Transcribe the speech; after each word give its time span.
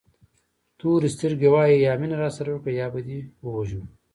تورې 0.79 1.09
سترګې 1.15 1.49
وایي 1.53 1.77
یا 1.85 1.93
مینه 1.99 2.17
راسره 2.23 2.49
وکړه 2.51 2.71
یا 2.79 2.87
به 2.93 2.99
دې 3.07 3.19
ووژنو. 3.45 3.85